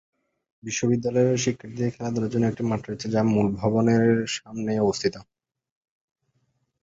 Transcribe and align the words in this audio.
বিদ্যালয়ের 0.91 1.37
শিক্ষার্থীদের 1.37 1.93
খেলাধুলার 1.95 2.31
জন্য 2.33 2.45
একটি 2.47 2.63
মাঠ 2.69 2.81
রয়েছে, 2.83 3.07
যা 3.13 3.21
মূল 3.31 3.47
ভবনের 3.59 4.03
সামনেই 4.35 4.79
অবস্থিত। 4.79 5.15